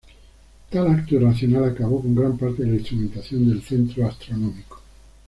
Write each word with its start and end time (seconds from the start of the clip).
Tal 0.71 0.87
acto 0.87 1.13
irracional 1.13 1.63
acabó 1.65 2.01
con 2.01 2.15
gran 2.15 2.35
parte 2.35 2.63
de 2.63 2.71
la 2.71 2.77
instrumentación 2.77 3.47
del 3.47 3.61
centro 3.61 4.07
astronómico. 4.07 4.81